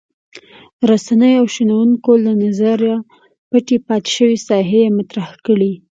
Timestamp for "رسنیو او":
0.89-1.45